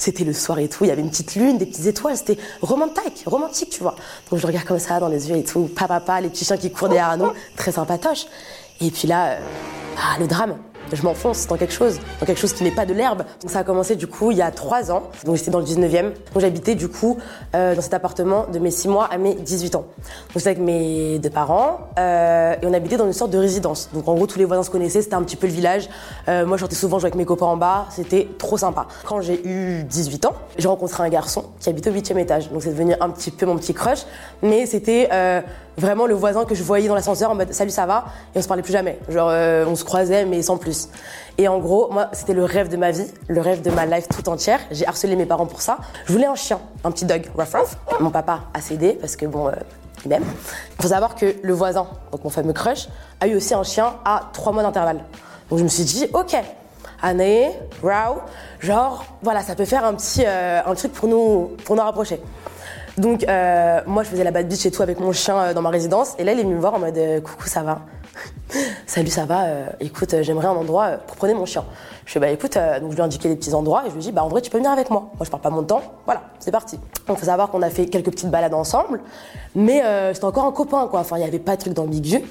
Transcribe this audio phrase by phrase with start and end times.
[0.00, 2.38] C'était le soir et tout, il y avait une petite lune, des petites étoiles, c'était
[2.62, 3.96] romantique, romantique, tu vois.
[4.30, 6.56] Donc je regarde comme ça dans les yeux et tout, papa, papa, les petits chiens
[6.56, 8.24] qui courent derrière nous, très sympatoche.
[8.80, 9.40] Et puis là, euh,
[9.98, 10.56] ah, le drame
[10.96, 13.22] je m'enfonce dans quelque chose, dans quelque chose qui n'est pas de l'herbe.
[13.42, 15.04] Donc ça a commencé du coup il y a trois ans.
[15.24, 16.12] Donc j'étais dans le 19e.
[16.32, 17.18] Donc j'habitais du coup
[17.54, 19.84] euh, dans cet appartement de mes 6 mois à mes 18 ans.
[19.98, 23.90] Donc c'était avec mes deux parents euh, et on habitait dans une sorte de résidence.
[23.92, 25.88] Donc en gros tous les voisins se connaissaient, c'était un petit peu le village.
[26.28, 28.86] Euh, moi je sortais souvent jouer avec mes copains en bas, c'était trop sympa.
[29.04, 32.50] Quand j'ai eu 18 ans, j'ai rencontré un garçon qui habitait au 8e étage.
[32.50, 34.00] Donc c'est devenu un petit peu mon petit crush,
[34.42, 35.08] mais c'était
[35.76, 38.04] vraiment le voisin que je voyais dans l'ascenseur en mode salut ça va?
[38.34, 38.98] Et on se parlait plus jamais.
[39.08, 39.30] Genre
[39.66, 40.79] on se croisait mais sans plus.
[41.38, 44.08] Et en gros, moi c'était le rêve de ma vie, le rêve de ma life
[44.08, 44.60] tout entière.
[44.70, 45.78] J'ai harcelé mes parents pour ça.
[46.06, 47.76] Je voulais un chien, un petit dog, ruff ruff.
[48.00, 49.52] Mon papa a cédé parce que bon, euh,
[50.04, 50.24] il m'aime.
[50.78, 52.88] Il faut savoir que le voisin, donc mon fameux crush,
[53.20, 55.04] a eu aussi un chien à trois mois d'intervalle.
[55.48, 56.36] Donc je me suis dit ok.
[57.02, 57.50] Année,
[57.82, 58.20] wow,
[58.58, 62.20] genre voilà, ça peut faire un petit euh, truc pour nous rapprocher.
[63.00, 65.62] Donc euh, moi je faisais la bad bitch et tout avec mon chien euh, dans
[65.62, 67.80] ma résidence et là il est venu me voir en mode euh, coucou ça va?
[68.86, 69.44] Salut ça va?
[69.44, 71.64] Euh, écoute euh, j'aimerais un endroit pour prendre mon chien.
[72.04, 74.02] Je fais bah écoute donc je lui ai indiqué les petits endroits et je lui
[74.02, 75.08] dis bah en vrai tu peux venir avec moi.
[75.16, 75.80] Moi je pars pas mon temps.
[76.04, 76.78] Voilà, c'est parti.
[77.06, 79.00] Donc faut savoir qu'on a fait quelques petites balades ensemble
[79.54, 81.00] mais c'était encore un copain quoi.
[81.00, 82.22] Enfin il y avait pas de truc d'ambigu.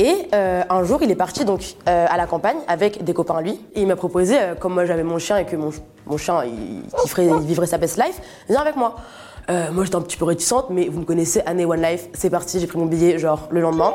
[0.00, 3.80] Et un jour il est parti donc à la campagne avec des copains lui et
[3.80, 5.70] il m'a proposé comme moi j'avais mon chien et que mon,
[6.06, 6.82] mon chien il,
[7.22, 8.96] il vivrait sa best life, viens avec moi.
[9.50, 12.30] Euh, moi j'étais un petit peu réticente, mais vous me connaissez, année One Life, c'est
[12.30, 13.92] parti, j'ai pris mon billet genre le lendemain.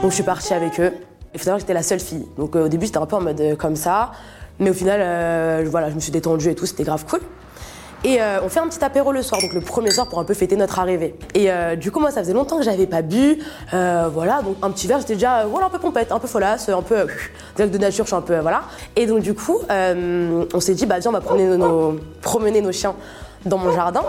[0.00, 0.92] Donc je suis partie avec eux.
[1.34, 2.26] Il faut savoir que j'étais la seule fille.
[2.38, 4.12] Donc euh, au début j'étais un peu en mode euh, comme ça,
[4.58, 7.20] mais au final voilà, je me suis détendue et tout, c'était grave cool.
[8.04, 10.32] Et on fait un petit apéro le soir, donc le premier soir pour un peu
[10.32, 11.16] fêter notre arrivée.
[11.34, 13.38] Et du coup moi ça faisait longtemps que j'avais pas bu,
[13.72, 16.82] voilà, donc un petit verre j'étais déjà voilà un peu pompette, un peu folasse, un
[16.82, 17.06] peu
[17.58, 18.62] de nature, je suis un peu voilà.
[18.94, 21.20] Et donc du coup on s'est dit bah viens on va
[22.22, 22.94] promener nos chiens
[23.44, 24.02] dans mon jardin.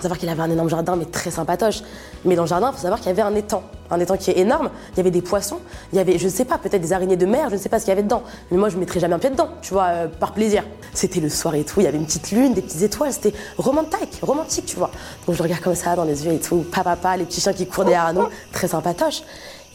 [0.00, 1.82] Faut savoir qu'il avait un énorme jardin, mais très sympatoche.
[2.24, 3.62] Mais dans le jardin, il faut savoir qu'il y avait un étang.
[3.90, 4.70] Un étang qui est énorme.
[4.92, 5.58] Il y avait des poissons.
[5.92, 7.50] Il y avait, je ne sais pas, peut-être des araignées de mer.
[7.50, 8.22] Je ne sais pas ce qu'il y avait dedans.
[8.50, 10.64] Mais moi, je ne mettrais jamais un pied dedans, tu vois, euh, par plaisir.
[10.94, 11.80] C'était le soir et tout.
[11.80, 13.12] Il y avait une petite lune, des petites étoiles.
[13.12, 14.90] C'était romantique, romantique, tu vois.
[15.26, 16.64] Donc je le regarde comme ça dans les yeux et tout.
[16.72, 18.26] Papa, papa, les petits chiens qui courent derrière nous.
[18.52, 19.22] Très sympatoche.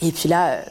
[0.02, 0.62] Et puis là, euh,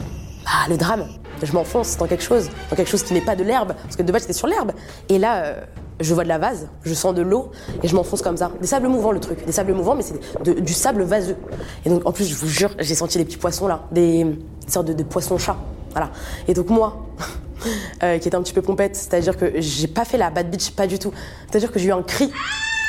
[0.44, 1.06] bah, le drame.
[1.43, 4.03] Je m'enfonce dans quelque chose, dans quelque chose qui n'est pas de l'herbe, parce que
[4.03, 4.72] de base j'étais sur l'herbe.
[5.09, 5.60] Et là, euh,
[6.00, 7.50] je vois de la vase, je sens de l'eau,
[7.82, 8.50] et je m'enfonce comme ça.
[8.60, 11.37] Des sables mouvants, le truc, des sables mouvants, mais c'est du sable vaseux.
[11.84, 14.27] Et donc, en plus, je vous jure, j'ai senti les petits poissons là, des,
[14.66, 15.56] sortes de, poissons-chats.
[15.93, 16.10] Voilà.
[16.49, 17.06] Et donc moi,
[18.03, 20.72] euh, qui était un petit peu pompette, c'est-à-dire que j'ai pas fait la bad bitch,
[20.72, 21.12] pas du tout.
[21.49, 22.32] C'est-à-dire que j'ai eu un cri,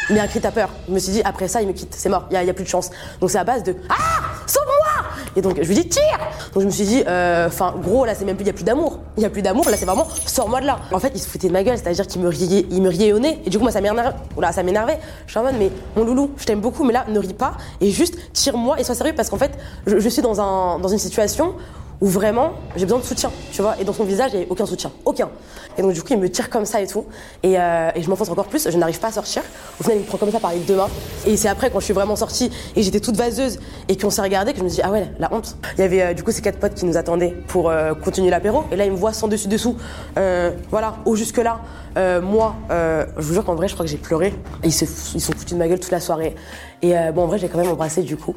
[0.10, 0.70] mais un cri t'as peur.
[0.88, 2.64] Je me suis dit, après ça, il me quitte, c'est mort, il y a plus
[2.64, 2.90] de chance.
[3.20, 4.95] Donc c'est à base de Ah Sauve-moi
[5.36, 6.20] Et donc je lui dis, tire
[6.54, 8.54] Donc je me suis dit, euh, enfin, gros, là, c'est même plus, il y a
[8.54, 9.00] plus d'amour.
[9.18, 10.80] Il y a plus d'amour, là, c'est vraiment, sors-moi de là.
[10.92, 13.20] En fait, il se foutait de ma gueule, c'est-à-dire qu'il me riait, me riait au
[13.20, 13.40] nez.
[13.46, 15.00] Et du coup, moi, ça m'énervait.
[15.26, 17.54] Je suis en mode, mais mon loulou, je t'aime beaucoup, mais là, ne ris pas
[17.82, 19.52] et juste tire-moi et sois sérieux parce qu'en fait,
[19.86, 21.56] je, je suis dans, un, dans une situation
[22.02, 23.80] où vraiment j'ai besoin de soutien, tu vois.
[23.80, 25.30] Et dans son visage, il n'y avait aucun soutien, aucun.
[25.78, 27.06] Et donc du coup, il me tire comme ça et tout.
[27.44, 29.44] Et, euh, et je m'enfonce encore plus, je n'arrive pas à sortir.
[29.80, 30.90] Au final, il me prend comme ça par les deux mains.
[31.26, 34.22] Et c'est après, quand je suis vraiment sortie et j'étais toute vaseuse et qu'on s'est
[34.22, 35.58] regardé, que je me suis dit, ah ouais, la honte.
[35.78, 38.30] Il y avait euh, du coup ces quatre potes qui nous attendaient pour euh, continuer
[38.30, 38.64] l'apéro.
[38.72, 39.76] Et là, il me voit sans dessus-dessous.
[40.18, 41.60] Euh, voilà, au jusque-là.
[41.98, 44.34] Euh, moi, euh, je vous jure qu'en vrai, je crois que j'ai pleuré.
[44.64, 44.86] Ils se
[45.16, 46.36] ils sont foutus de ma gueule toute la soirée.
[46.82, 48.36] Et euh, bon, en vrai, j'ai quand même embrassé du coup.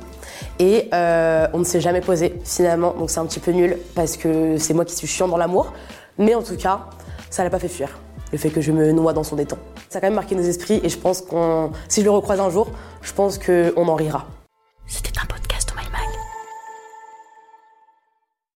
[0.58, 4.16] Et euh, on ne s'est jamais posé finalement, donc c'est un petit peu nul parce
[4.16, 5.72] que c'est moi qui suis chiant dans l'amour.
[6.18, 6.86] Mais en tout cas,
[7.30, 7.98] ça l'a pas fait fuir.
[8.32, 9.58] Le fait que je me noie dans son étang.
[9.88, 12.40] Ça a quand même marqué nos esprits et je pense qu'on, si je le recroise
[12.40, 12.68] un jour,
[13.00, 14.26] je pense qu'on en rira.